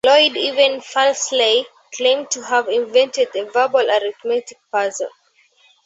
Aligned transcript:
Loyd 0.03 0.35
even 0.35 0.81
falsely 0.81 1.67
claimed 1.93 2.31
to 2.31 2.41
have 2.41 2.67
invented 2.67 3.27
the 3.33 3.43
verbal 3.53 3.87
arithmetic 3.87 4.57
puzzle. 4.71 5.09